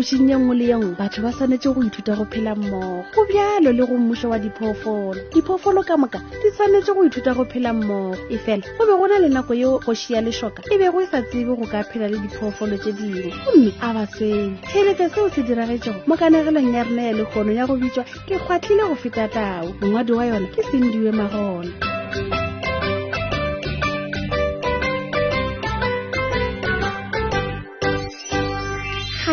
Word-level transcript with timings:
phapošing 0.00 0.30
ye 0.32 0.36
nngwe 0.36 0.56
le 0.56 0.64
ye 0.64 0.76
nngwe 0.80 0.94
batho 0.98 1.20
ba 1.22 1.28
tshwanetse 1.32 1.68
go 1.76 1.80
ithuta 1.84 2.16
go 2.16 2.24
phela 2.24 2.54
mmogo 2.56 3.04
go 3.14 3.24
bjalo 3.28 3.72
le 3.72 3.84
go 3.84 3.96
mmušo 4.00 4.28
wa 4.32 4.38
diphoofolo 4.40 5.20
diphoofolo 5.32 5.80
ka 5.84 5.94
moka 6.00 6.18
di 6.42 6.48
tshwanetse 6.56 6.92
go 6.96 7.04
ithuta 7.04 7.34
go 7.36 7.44
phela 7.44 7.72
mmogo 7.76 8.16
e 8.32 8.36
fela 8.40 8.64
go 8.80 8.84
be 8.88 8.94
go 8.96 9.06
na 9.08 9.18
le 9.20 9.28
nako 9.28 9.52
yeo 9.60 9.76
kgošia 9.78 10.24
lešoka 10.24 10.62
e 10.72 10.76
be 10.80 10.88
go 10.90 11.00
e 11.00 11.06
sa 11.06 11.20
tsebe 11.22 11.52
go 11.54 11.66
ka 11.68 11.84
phela 11.84 12.08
le 12.08 12.16
diphoofolo 12.18 12.76
tse 12.80 12.90
dingwe 12.96 13.28
gomme 13.44 13.70
a 13.80 13.88
ba 13.92 14.06
sele 14.08 14.56
tšhelete 14.64 15.04
seo 15.12 15.28
se 15.28 15.42
diragetsego 15.44 16.00
mo 16.08 16.16
kanegelong 16.16 16.72
ya 16.72 16.82
rena 16.84 17.02
ya 17.02 17.12
lekgono 17.12 17.52
ya 17.52 17.66
go 17.68 17.76
bitswa 17.76 18.04
ke 18.26 18.34
kgwatlhile 18.40 18.84
go 18.88 18.96
feta 18.96 19.28
tau 19.28 19.68
mongwadi 19.80 20.12
wa 20.12 20.24
yona 20.26 20.46
ke 20.48 20.62
sendiwe 20.64 21.12
magona 21.12 21.89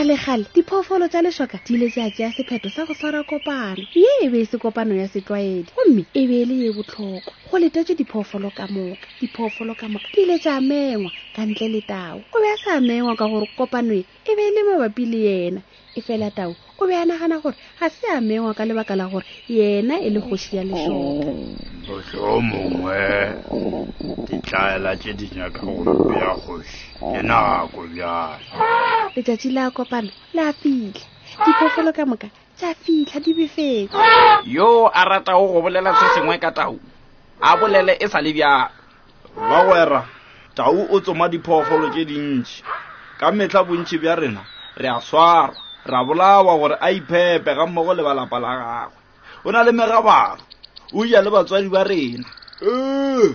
lekgale 0.07 0.43
diphoofolo 0.55 1.07
tsa 1.07 1.21
leswoka 1.21 1.57
di 1.66 1.73
ile 1.75 1.89
tsaa 1.89 2.09
tseya 2.09 2.31
sephetho 2.31 2.70
sa 2.70 2.85
go 2.85 2.93
swara 2.95 3.23
kopano 3.27 3.84
ye 3.95 4.07
e 4.25 4.29
be 4.31 4.39
e 4.39 4.45
se 4.45 4.57
kopano 4.57 4.95
ya 4.95 5.07
setlwaedi 5.07 5.67
gomme 5.75 6.05
e 6.13 6.21
be 6.27 6.35
e 6.41 6.45
le 6.45 6.53
ye 6.63 6.70
botlhokwa 6.71 7.34
go 7.52 7.57
letetse 7.59 7.91
diphoofolo 7.95 8.48
ka 8.55 8.67
moka 8.71 9.04
diphoofolo 9.20 9.76
ka 9.76 9.87
moka 9.90 10.07
di 10.15 10.21
ile 10.23 10.40
tsa 10.40 10.62
mengwa 10.63 11.12
ka 11.35 11.43
ntle 11.45 11.67
le 11.67 11.82
tao 11.84 12.23
o 12.32 12.40
be 12.40 12.48
a 12.48 12.57
sa 12.63 12.79
mengwa 12.79 13.15
ka 13.20 13.27
gore 13.27 13.51
kopanoe 13.59 14.05
e 14.23 14.32
be 14.35 14.43
e 14.48 14.51
le 14.55 14.62
mabapi 14.71 15.05
le 15.12 15.20
yena 15.20 15.62
e 15.95 15.99
fela 16.01 16.32
tao 16.32 16.55
o 16.79 16.87
be 16.87 16.95
a 16.95 17.04
nagana 17.05 17.43
gore 17.43 17.57
ga 17.79 17.89
se 17.89 18.07
a 18.07 18.21
mengwa 18.23 18.55
ka 18.55 18.63
lebaka 18.63 18.95
la 18.95 19.07
gore 19.12 19.27
yena 19.51 19.99
e 19.99 20.07
le 20.10 20.21
kgosi 20.23 20.55
ya 20.55 20.63
lesokaotlho 20.63 22.23
o 22.23 22.39
mongwe 22.41 22.95
ditlaela 24.32 24.95
tse 24.95 25.13
di 25.13 25.27
nyaka 25.35 25.67
gompe 25.67 26.15
ya 26.15 26.32
kgosi 26.39 26.79
e 27.20 27.21
nako 27.27 27.87
jale 27.91 28.96
letsatsi 29.18 29.51
la 29.51 29.71
kopano 29.71 30.10
le 30.35 30.41
a 30.48 30.54
fitlha 30.54 31.01
diphoofolo 31.46 31.91
ka 31.98 32.05
moka 32.05 32.29
tsa 32.54 32.70
fitlha 32.77 33.18
di 33.18 33.34
befetse 33.34 34.46
yo 34.46 34.85
a 34.93 35.01
ratago 35.10 35.46
go 35.54 35.60
bolela 35.65 35.90
se 35.98 36.05
sengwe 36.13 36.37
ka 36.37 36.51
tau 36.54 36.77
a 37.41 37.57
bolele 37.57 37.98
e 37.98 38.05
sa 38.07 38.21
le 38.21 38.32
bjalo 38.38 38.70
mawera 39.49 40.01
tau 40.54 40.77
o 40.93 40.99
tsoma 41.01 41.26
diphoofolo 41.34 41.90
tse 41.90 42.05
dintšhi 42.05 42.62
ka 43.20 43.32
metlha 43.34 43.65
bontšhi 43.65 43.98
bja 43.98 44.13
rena 44.21 44.43
re 44.77 44.88
a 44.90 45.01
swarwa 45.01 45.57
ra 45.85 45.99
bolawa 46.05 46.51
gore 46.62 46.76
a 46.77 46.88
iphepe 46.93 47.51
ka 47.57 47.65
mmogo 47.65 47.93
le 47.98 48.04
balapa 48.04 48.38
la 48.40 48.51
gagwe 48.62 48.98
o 49.49 49.49
na 49.51 49.63
le 49.65 49.71
megabaro 49.71 50.43
o 50.93 51.01
ja 51.10 51.21
le 51.26 51.29
batswadi 51.34 51.70
ba 51.73 51.82
rena 51.84 52.29
ee 52.62 53.34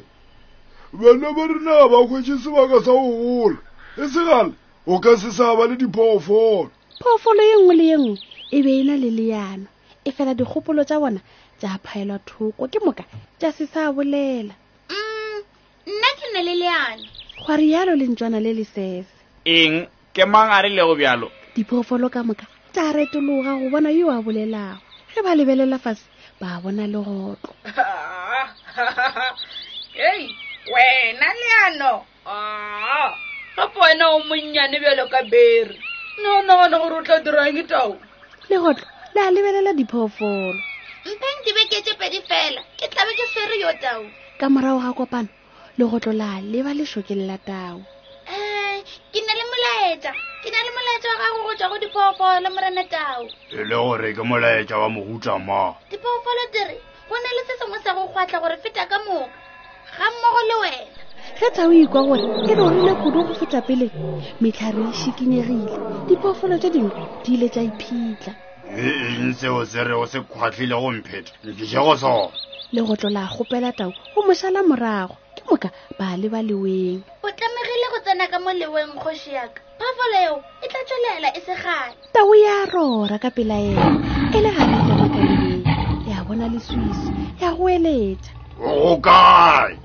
bana 0.95 1.29
ba 1.37 1.43
rena 1.51 1.75
ba 1.91 1.99
kwetse 2.07 2.39
sebaka 2.39 2.79
sa 2.87 2.95
go 2.95 3.11
gola 3.19 3.59
e 3.99 4.07
segale 4.07 4.62
o 4.85 4.99
ka 4.99 5.15
se 5.15 5.31
sa 5.31 5.55
ba 5.55 5.63
le 5.71 5.77
diphoofolo 5.79 6.71
phoofolo 6.99 7.43
e 7.47 7.55
nngwe 7.63 7.75
le 7.79 7.85
e 7.87 7.97
nngwe 7.99 8.17
e 8.51 8.59
be 8.67 8.73
e 8.79 8.83
na 8.83 8.95
le 8.99 9.11
leano 9.15 9.67
e 10.03 10.11
fela 10.11 10.35
dikgopolo 10.35 10.83
tsa 10.85 10.97
bona 11.03 11.21
tsa 11.63 11.71
phaelwa 11.85 12.19
thoko 12.27 12.67
ke 12.67 12.79
moka 12.83 13.05
tsa 13.39 13.49
se 13.55 13.65
sa 13.71 13.93
bolela 13.95 14.51
um 14.91 15.39
nna 15.87 16.11
ke 16.19 16.27
na 16.35 16.41
le 16.43 16.55
leano 16.59 17.07
gwa 17.47 17.55
rialo 17.63 17.95
lentswana 17.95 18.43
le 18.43 18.51
lesese 18.59 19.15
eng 19.47 19.87
ke 20.11 20.27
mang 20.27 20.51
a 20.51 20.59
re 20.67 20.69
lego 20.69 20.95
bjalo 20.99 21.31
diphoofolo 21.55 22.11
ka 22.11 22.27
moka 22.27 22.47
tsa 22.75 22.91
retologa 22.91 23.55
go 23.63 23.71
bona 23.71 23.95
yo 23.95 24.11
a 24.11 24.19
bolelago 24.19 24.83
ge 25.15 25.23
ba 25.23 25.31
lebelela 25.39 25.79
fase 25.79 26.03
ba 26.43 26.59
bona 26.59 26.91
legotlo 26.91 27.55
ei 30.11 30.27
wena 30.75 31.29
leano 31.39 32.03
gape 33.57 33.79
wena 33.85 34.05
o 34.09 34.17
monnyane 34.29 34.77
bjalo 34.83 35.05
ka 35.13 35.21
bere 35.33 35.75
ne 36.21 36.29
o 36.37 36.43
nagana 36.47 36.77
gore 36.83 36.97
o 36.99 37.03
tla 37.07 37.19
dirang 37.25 37.59
tao 37.73 37.93
legotlo 38.49 38.87
le 39.15 39.21
a 39.27 39.31
lebelela 39.35 39.73
diphoofolo 39.79 40.61
mpeng 41.09 41.39
dibeketse 41.47 41.93
pedi 42.01 42.21
fela 42.29 42.63
ke 42.79 42.87
tlabe 42.93 43.13
ke 43.19 43.25
swere 43.33 43.57
yo 43.63 43.71
tao 43.85 44.03
ka 44.41 44.47
morago 44.53 44.81
ga 44.85 44.93
kopano 44.99 45.31
legotlo 45.79 46.13
la 46.23 46.31
leba 46.53 46.73
lešokeng 46.79 47.25
la 47.31 47.37
tao 47.51 47.79
eh, 48.35 48.77
ke 49.13 49.21
na 49.27 49.33
le 49.39 49.45
molaetsa 49.51 50.13
ke 50.43 50.49
na 50.53 50.61
le 50.67 50.71
molaetsa 50.77 51.07
wa 51.13 51.17
gago 51.23 51.39
go 51.47 51.53
tswa 51.57 51.69
go 51.71 51.77
diphoofolo 51.83 52.49
morena 52.57 52.85
tao 52.97 53.21
e 53.57 53.61
le 53.69 53.77
gore 53.83 54.09
ke 54.17 54.23
molaetsa 54.31 54.75
wa 54.83 54.89
mohuta 54.95 55.35
ma 55.49 55.63
diphoofolo 55.91 56.43
dire 56.55 56.77
go 57.09 57.15
na 57.21 57.29
le 57.37 57.41
se 57.49 57.53
sengwe 57.61 57.79
sa 57.85 57.93
go 57.97 58.03
kgwatla 58.09 58.39
gore 58.41 58.57
feta 58.65 58.85
ka 58.91 58.99
moka 59.07 59.31
ga 59.99 60.05
mmogo 60.11 60.43
le 60.49 60.55
wena 60.63 60.93
ge 61.39 61.49
tsao 61.53 61.73
ikwa 61.73 62.01
e 62.01 62.05
gore 62.09 62.27
ke 62.47 62.53
re 62.55 62.63
orile 62.63 62.95
kodu 63.03 63.21
go 63.29 63.35
feta 63.37 63.61
pele 63.61 63.87
metlhare 64.41 64.81
e 64.89 64.93
šikinyegile 64.99 65.69
diphoofolo 66.09 66.57
tse 66.59 66.71
dingwe 66.73 67.01
di 67.25 67.35
ile 67.37 67.49
tsa 67.49 67.61
iphitlha 67.61 68.33
eng 68.73 69.37
seo 69.37 69.65
se 69.69 69.85
re 69.85 69.93
o 69.93 70.07
se 70.09 70.21
kgwatlhile 70.25 70.75
gompheto 70.81 71.33
ekejego 71.45 71.97
sona 72.01 72.33
legotlo 72.73 73.09
la 73.13 73.29
gopela 73.37 73.73
tao 73.77 73.93
o 74.17 74.21
mosala 74.25 74.63
morago 74.65 75.17
ke 75.37 75.43
moka 75.45 75.69
ba 76.01 76.17
leba 76.17 76.41
leweng 76.41 77.03
o 77.23 77.29
tlamegile 77.37 77.87
go 77.93 77.99
tsena 78.05 78.25
ka 78.33 78.39
mo 78.41 78.49
leweng 78.51 78.97
kgoši 78.97 79.33
yaka 79.37 79.61
phoofolo 79.79 80.17
eo 80.25 80.37
e 80.65 80.67
tla 80.73 80.81
tswelela 80.89 81.29
e 81.37 81.41
segae 81.45 81.93
tao 82.17 82.33
ya 82.35 82.65
rora 82.73 83.19
ka 83.21 83.29
pela 83.31 83.61
ena 83.61 83.85
e 84.37 84.41
le 84.41 84.51
gaka 84.57 84.79
ka 84.89 85.07
ya 86.09 86.25
bona 86.25 86.49
leswiswi 86.49 87.13
ya 87.45 87.53
go 87.53 87.69
eletsa 87.69 88.33
o 88.63 88.97
kae 89.03 89.82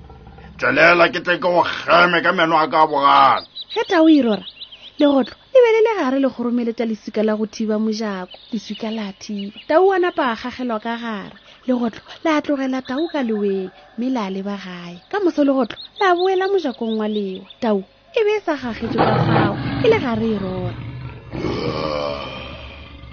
tswelela 0.57 1.07
ke 1.13 1.19
tle 1.25 1.37
ke 1.37 1.41
go 1.53 1.61
kgeme 1.63 2.17
ka 2.25 2.31
meno 2.33 2.55
a 2.57 2.65
ka 2.71 2.81
bogana 2.89 3.45
ge 3.73 3.83
tao 3.89 4.07
e 4.09 4.17
rora 4.25 4.45
legotlo 4.99 5.33
e 5.53 5.57
be 5.63 5.69
le 5.75 5.79
le 5.85 5.91
gare 6.01 6.17
le 6.19 6.29
kgoromeletša 6.33 6.85
leswika 6.89 7.21
la 7.23 7.33
go 7.37 7.45
thiba 7.45 7.77
mojako 7.85 8.33
leswika 8.51 8.89
la 8.89 9.13
thiba 9.21 9.53
tau 9.69 9.91
a 9.93 9.99
napa 10.01 10.23
a 10.33 10.39
gagelwa 10.41 10.77
ka 10.81 10.93
gare 11.01 11.29
legotlo 11.69 12.01
le 12.25 12.29
a 12.37 12.41
tlogela 12.41 12.79
tau 12.81 13.05
ka 13.13 13.21
leweng 13.27 13.69
mme 14.01 14.07
le 14.15 14.19
a 14.27 14.29
leba 14.35 14.55
gae 14.65 14.97
ka 15.11 15.17
moso 15.21 15.41
legotlo 15.45 15.77
le 15.99 16.05
a 16.09 16.15
boela 16.17 16.45
mojakong 16.49 16.97
wa 17.01 17.07
lewa 17.15 17.45
tau 17.61 17.79
e 18.17 18.21
be 18.25 18.33
e 18.37 18.43
sa 18.45 18.53
gagetswe 18.61 18.97
ka 19.13 19.21
fao 19.29 19.53
e 19.85 19.85
le 19.91 19.97
gare 20.03 20.25
e 20.35 20.37
rora 20.43 20.73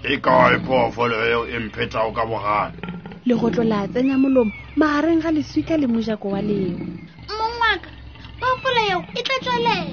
ee, 0.05 0.15
e 0.17 0.17
kae 0.25 0.57
phoofolo 0.65 1.17
eo 1.29 1.43
e 1.47 1.59
mphetago 1.61 2.09
ka 2.17 2.25
bogane 2.25 2.81
legotlo 3.29 3.61
la 3.65 3.85
tsenya 3.93 4.17
molomo 4.17 4.49
magareng 4.81 5.21
ga 5.21 5.29
leswika 5.37 5.77
le 5.77 5.87
mojako 5.93 6.27
wa 6.35 6.41
leo 6.41 6.77
eo 8.95 9.01
e 9.13 9.21
tla 9.27 9.37
tswelela 9.43 9.93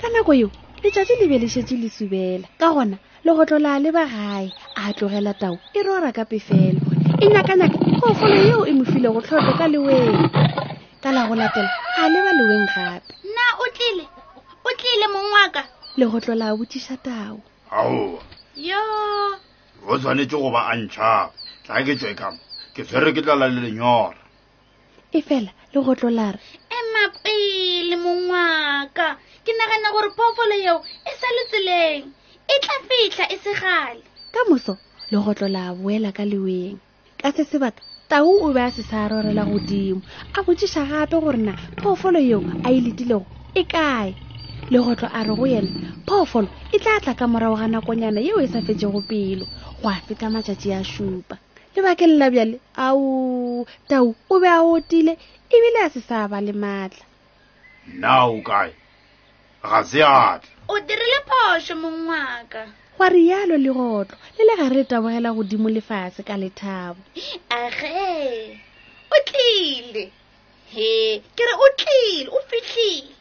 ka 0.00 0.06
nako 0.12 0.32
eo 0.40 0.48
letšatši 0.84 1.14
le 1.20 1.26
be 1.30 1.36
le 1.40 1.48
subela 1.96 2.46
ka 2.60 2.66
gona 2.76 2.96
legotlola 3.24 3.80
le 3.82 3.90
ba 3.96 4.04
gae 4.12 4.52
a 4.76 4.82
tlogela 4.96 5.32
tao 5.34 5.56
e 5.74 5.80
rora 5.82 6.12
ka 6.12 6.24
pefelo 6.28 6.80
e 7.20 7.26
nyakanyaka 7.32 7.76
phoofolo 8.00 8.38
yeo 8.48 8.62
e 8.68 8.72
mo 8.76 8.84
file 8.84 9.08
go 9.08 9.20
tlhoto 9.24 9.52
ka 9.58 9.66
leweng 9.72 10.28
ka 11.02 11.08
la 11.12 11.22
go 11.28 11.34
latela 11.40 11.70
a 12.00 12.08
leba 12.12 12.30
leweng 12.38 12.66
gape 12.76 13.08
nna 13.24 13.44
o 13.62 13.66
tlile 13.74 14.04
o 14.64 14.70
tlile 14.78 15.06
mongwaka 15.14 15.62
legotlo 15.96 16.32
la 16.36 16.52
botiša 16.56 16.96
tao 17.00 17.40
ao 17.72 18.20
yo 18.56 18.82
o 19.88 19.96
tshwanetse 19.98 20.36
goba 20.36 20.60
a 20.70 20.76
ntšhaba 20.76 21.32
tla 21.64 21.80
ke 21.84 21.94
tswe 21.96 22.12
kamo 22.14 22.38
ke 22.76 22.82
tshwere 22.84 23.10
ke 23.16 23.20
tlala 23.24 23.48
le 23.48 23.60
lenyora 23.72 24.20
e 25.16 25.22
fela 25.24 25.50
legotlo 25.72 26.10
la 26.12 26.32
re 26.36 26.40
ka 28.94 29.18
ke 29.44 29.50
nagana 29.52 29.90
gore 29.92 30.10
phoofolo 30.16 30.54
yeo 30.64 30.76
e 31.10 31.12
sa 31.20 31.28
letseleng 31.36 32.00
e 32.54 32.56
tla 32.62 32.76
fitlha 32.88 33.24
e 33.34 33.36
segale 33.44 34.00
ka 34.34 34.40
moso 34.48 34.74
legotlo 35.10 35.46
la 35.56 35.62
boela 35.74 36.10
ka 36.14 36.22
leweng 36.32 36.78
ka 37.22 37.28
se 37.36 37.42
sebaka 37.50 37.82
tau 38.08 38.30
o 38.46 38.48
be 38.54 38.60
a 38.68 38.70
se 38.70 38.82
sa 38.90 39.08
rorela 39.10 39.42
godimo 39.50 39.98
a 40.36 40.38
botsiša 40.46 40.82
gape 40.90 41.16
gore 41.22 41.40
na 41.46 41.52
phoofolo 41.82 42.20
yeo 42.30 42.40
a 42.66 42.68
e 42.76 42.78
letilego 42.86 43.26
e 43.60 43.62
kae 43.72 44.12
legotlo 44.70 45.08
a 45.18 45.20
re 45.26 45.32
go 45.38 45.46
yena 45.54 45.70
phoofolo 46.06 46.48
e 46.74 46.76
tla 46.82 47.00
tla 47.02 47.14
ka 47.18 47.26
morago 47.26 47.56
ga 47.58 47.66
nakonyana 47.68 48.20
yeo 48.22 48.38
e 48.44 48.48
sa 48.52 48.60
fetsego 48.66 49.00
pelo 49.10 49.44
go 49.82 49.88
a 49.90 49.98
feta 50.06 50.26
matšatši 50.30 50.68
a 50.78 50.80
šupa 50.92 51.34
lebakeng 51.74 52.14
la 52.20 52.30
bjale 52.32 52.56
ao 52.86 53.66
tau 53.90 54.08
o 54.32 54.34
be 54.40 54.46
a 54.56 54.62
otile 54.62 55.12
ebile 55.54 55.78
a 55.86 55.90
se 55.94 56.00
sa 56.08 56.28
ba 56.30 56.38
le 56.40 56.52
maatla 56.62 57.04
nao 58.00 58.38
kae 58.48 58.70
ga 59.64 59.84
se 59.90 60.00
atle 60.04 60.50
o 60.74 60.76
dirile 60.86 61.16
phošo 61.28 61.72
mongwaka 61.82 62.62
gwa 62.96 63.06
rialo 63.14 63.56
legotlo 63.64 64.16
le 64.36 64.42
le 64.48 64.54
gare 64.60 64.76
le 64.78 64.84
tabogela 64.90 65.28
godimo 65.36 65.68
lefase 65.76 66.20
ka 66.28 66.34
lethabo 66.42 67.00
age 67.58 67.92
o 69.14 69.18
tlile 69.28 70.04
he 70.74 70.90
ke 71.36 71.42
re 71.48 71.54
o 71.64 71.66
tlile 71.80 72.28
o 72.36 72.38
fitlhile 72.48 73.12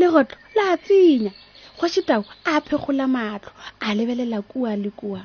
legotlo 0.00 0.36
la 0.56 0.64
tsenya 0.86 1.32
kgošitau 1.78 2.22
a 2.50 2.52
phegola 2.66 3.06
matlho 3.16 3.52
a 3.86 3.88
lebelela 3.96 4.38
kua 4.50 4.72
le 4.82 4.90
kua 5.00 5.20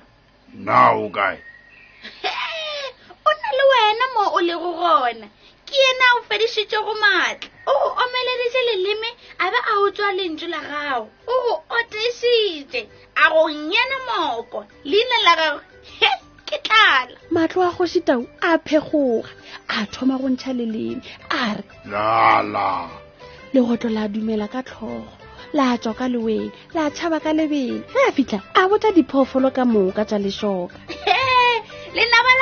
na 0.66 0.78
o 1.04 1.08
kae 1.18 1.38
o 3.28 3.32
na 3.42 3.50
le 3.58 3.64
wena 3.72 4.06
mo 4.16 4.24
o 4.38 4.40
lego 4.50 4.70
gona 4.82 5.28
ke 5.68 5.76
yena 5.84 6.06
o 6.16 6.20
fedišitšego 6.28 6.94
maatla 7.04 7.54
utswa 10.06 10.12
lentšu 10.12 10.48
la 10.48 10.60
gago 10.60 11.08
o 11.28 11.34
go 11.44 11.64
otešitše 11.70 12.88
a 13.24 13.30
go 13.30 13.50
nyana 13.50 14.00
moko 14.08 14.66
leina 14.84 15.18
la 15.26 15.34
gago 15.36 15.62
he 16.00 16.10
ke 16.46 16.58
tlala 16.64 17.18
matlo 17.32 17.64
a 17.64 17.72
kgoši 17.72 18.02
tau 18.04 18.26
a 18.42 18.58
phegoga 18.58 19.30
a 19.68 19.86
thoma 19.86 20.18
go 20.18 20.30
ntšha 20.30 20.54
leleme 20.54 21.02
a 21.30 21.56
re 21.58 21.64
lala 21.92 22.90
legotlo 23.54 23.90
la 23.90 24.08
dumela 24.08 24.48
ka 24.48 24.62
tlhogo 24.62 25.12
la 25.54 25.78
tswa 25.78 25.94
ka 25.94 26.08
leweng 26.08 26.52
la 26.74 26.90
tšhaba 26.90 27.20
ka 27.24 27.32
lebele 27.34 27.80
ge 27.92 28.00
a 28.10 28.12
fitlha 28.12 28.40
a 28.54 28.62
botša 28.70 28.92
diphoofolo 28.98 29.50
ka 29.56 29.64
moka 29.66 30.04
tša 30.10 30.18
lešoka 30.24 30.78
lenaba 31.96 32.35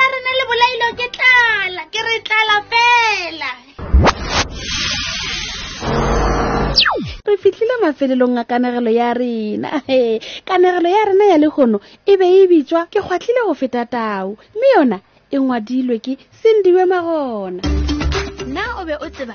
ile 7.78 7.86
mafelelong 7.86 8.38
a 8.38 8.44
kanegelo 8.44 8.90
ya 8.90 9.14
rena 9.14 9.82
he 9.86 10.20
kanegelo 10.44 10.88
ya 10.88 11.04
rena 11.04 11.24
ya 11.24 11.38
lekgono 11.38 11.80
e 12.06 12.16
be 12.18 12.24
e 12.26 12.46
bitswa 12.46 12.86
ke 12.90 13.00
kgwatlhile 13.00 13.42
go 13.46 13.54
feta 13.54 13.86
tau 13.86 14.36
mme 14.54 14.66
yona 14.76 15.00
e 15.30 15.38
ngwadilwe 15.38 15.98
ke 15.98 16.16
sendiwe 16.42 16.84
magona 16.84 17.62
na 18.46 18.80
o 18.80 18.84
be 18.86 18.94
o 19.00 19.08
tseba 19.10 19.34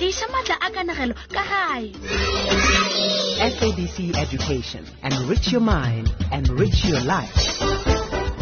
tlisa 0.00 0.26
maatla 0.32 0.56
a 0.60 0.70
kanagelo 0.70 1.14
ka 1.28 1.42
gae 1.50 1.90
sabc 3.50 4.18
education 4.18 4.84
enrich 5.02 5.52
your 5.52 5.60
mind 5.62 6.08
enrich 6.32 6.84
your 6.88 7.00
life 7.00 7.64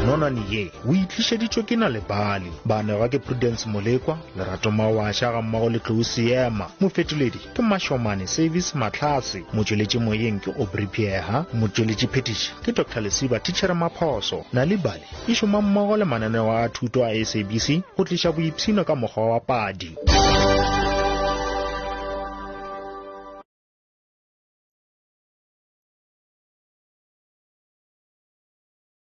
nonane 0.07 0.41
ye 0.51 0.71
o 0.89 0.93
itlišeditšwe 0.95 1.63
ke 1.63 1.77
na 1.77 1.89
lebale 1.91 2.47
banega 2.65 3.09
ke 3.09 3.19
prudence 3.19 3.67
molekwa 3.69 4.19
lerato 4.37 4.71
mawaša 4.71 5.33
ga 5.33 5.43
mmago 5.43 5.71
le 5.71 5.79
tlousiema 5.79 6.65
mo 6.65 6.71
mofetoledi 6.81 7.39
ke 7.55 7.63
mašomane 7.63 8.27
service 8.27 8.79
matlhase 8.79 9.43
motšweletši 9.55 9.99
moyeng 9.99 10.39
ke 10.41 10.53
obripieha 10.63 11.45
motšweletše 11.55 12.07
phetiši 12.09 12.51
ke 12.65 12.73
dr 12.73 13.01
lesiba 13.03 13.41
tichere 13.41 13.75
maphoso 13.75 14.45
na 14.53 14.65
lebale 14.65 15.03
e 15.29 15.35
šoma 15.35 15.61
mmogo 15.63 15.97
le 15.97 16.05
mananeo 16.05 16.53
a 16.59 16.69
thuto 16.69 17.03
a 17.07 17.25
sabc 17.25 17.83
go 17.97 18.05
tliša 18.05 18.33
boipshino 18.33 18.85
ka 18.85 18.95
mokgwa 18.97 19.27
wa 19.31 19.41
padi 19.41 19.99